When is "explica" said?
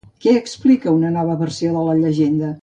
0.37-0.93